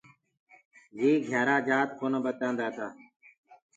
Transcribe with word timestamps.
يي 0.97 1.09
گھِيآرآ 1.27 1.55
جآت 1.67 1.89
ڪونآ 1.99 2.19
ٻتآدآتآ۔ 2.23 2.87